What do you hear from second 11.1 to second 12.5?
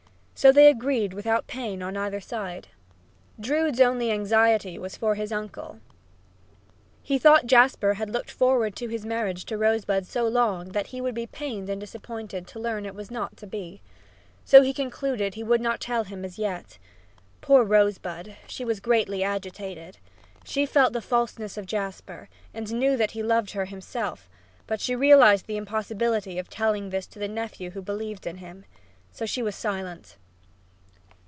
be pained and disappointed